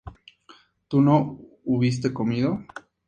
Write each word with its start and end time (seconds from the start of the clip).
¿tú 0.87 0.99
no 0.99 1.39
hubiste 1.63 2.11
comido? 2.11 2.63